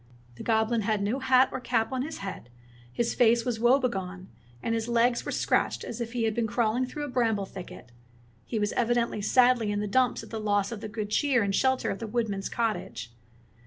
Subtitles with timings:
[0.33, 2.49] The goblin had no hat or cap on his head,
[2.91, 4.29] his face was woe begone,
[4.63, 7.91] and his legs were scratched as if he had been crawling through a bramble thicket.
[8.47, 11.53] He was evidently sadly in the dumps at the loss of the good cheer and
[11.53, 13.11] shelter of the woodman's cottage.